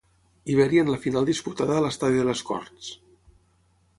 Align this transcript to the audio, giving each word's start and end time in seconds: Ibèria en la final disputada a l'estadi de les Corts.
Ibèria 0.53 0.85
en 0.85 0.89
la 0.93 0.97
final 1.03 1.27
disputada 1.29 1.77
a 1.77 1.83
l'estadi 1.85 2.19
de 2.21 2.25
les 2.29 2.43
Corts. 2.49 2.91